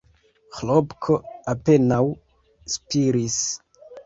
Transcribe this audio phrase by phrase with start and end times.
[0.59, 1.17] Ĥlopko
[1.53, 2.01] apenaŭ
[2.77, 3.39] spiris.